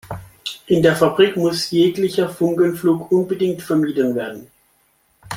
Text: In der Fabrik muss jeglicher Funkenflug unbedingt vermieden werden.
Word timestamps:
In 0.65 0.81
der 0.81 0.95
Fabrik 0.95 1.37
muss 1.37 1.69
jeglicher 1.69 2.27
Funkenflug 2.27 3.11
unbedingt 3.11 3.61
vermieden 3.61 4.15
werden. 4.15 4.47